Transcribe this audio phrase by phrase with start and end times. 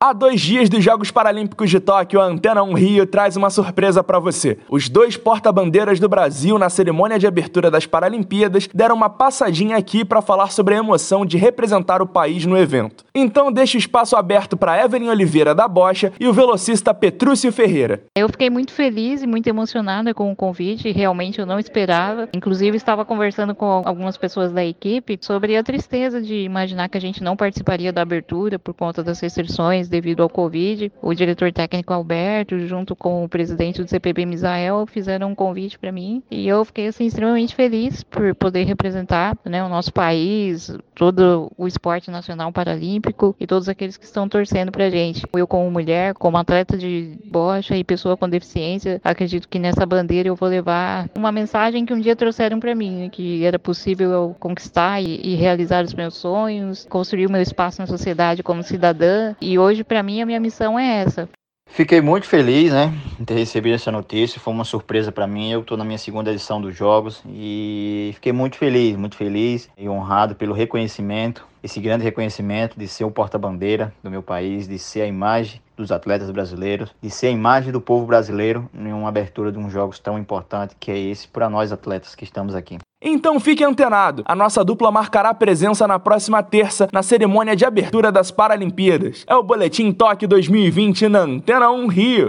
[0.00, 4.00] Há dois dias dos Jogos Paralímpicos de Tóquio, a Antena 1 Rio traz uma surpresa
[4.00, 4.56] para você.
[4.70, 10.04] Os dois porta-bandeiras do Brasil na cerimônia de abertura das Paralimpíadas deram uma passadinha aqui
[10.04, 13.04] para falar sobre a emoção de representar o país no evento.
[13.12, 18.04] Então deixa o espaço aberto para Evelyn Oliveira da Bocha e o velocista Petrúcio Ferreira.
[18.16, 22.28] Eu fiquei muito feliz e muito emocionada com o convite, realmente eu não esperava.
[22.32, 27.00] Inclusive estava conversando com algumas pessoas da equipe sobre a tristeza de imaginar que a
[27.00, 30.92] gente não participaria da abertura por conta das restrições devido ao Covid.
[31.02, 35.92] O diretor técnico Alberto, junto com o presidente do CPB Misael, fizeram um convite para
[35.92, 41.50] mim e eu fiquei assim extremamente feliz por poder representar né, o nosso país, todo
[41.56, 45.26] o esporte nacional paralímpico e todos aqueles que estão torcendo para gente.
[45.34, 50.28] Eu como mulher, como atleta de bocha e pessoa com deficiência, acredito que nessa bandeira
[50.28, 54.10] eu vou levar uma mensagem que um dia trouxeram para mim, né, que era possível
[54.10, 58.62] eu conquistar e, e realizar os meus sonhos, construir o meu espaço na sociedade como
[58.62, 61.28] cidadã e hoje hoje, para mim, a minha missão é essa.
[61.70, 62.92] Fiquei muito feliz, né,
[63.26, 64.40] ter recebido essa notícia.
[64.40, 65.50] Foi uma surpresa para mim.
[65.50, 69.88] Eu estou na minha segunda edição dos Jogos e fiquei muito feliz, muito feliz e
[69.88, 75.02] honrado pelo reconhecimento, esse grande reconhecimento de ser o porta-bandeira do meu país, de ser
[75.02, 79.52] a imagem dos atletas brasileiros, de ser a imagem do povo brasileiro em uma abertura
[79.52, 82.78] de um jogos tão importante que é esse para nós atletas que estamos aqui.
[83.00, 84.24] Então fique antenado.
[84.26, 89.24] A nossa dupla marcará presença na próxima terça na cerimônia de abertura das Paralimpíadas.
[89.28, 92.26] É o Boletim Toque 2020 na Antena 1 Rio.